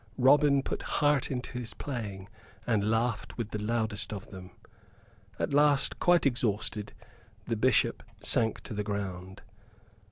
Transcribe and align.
Robin 0.17 0.63
put 0.63 0.81
heart 0.81 1.29
into 1.29 1.59
his 1.59 1.75
playing, 1.75 2.27
and 2.65 2.89
laughed 2.89 3.37
with 3.37 3.51
the 3.51 3.61
loudest 3.61 4.11
of 4.11 4.31
them. 4.31 4.49
At 5.37 5.53
last, 5.53 5.99
quite 5.99 6.25
exhausted, 6.25 6.93
the 7.45 7.55
Bishop 7.55 8.01
sank 8.23 8.61
to 8.61 8.73
the 8.73 8.83
ground. 8.83 9.43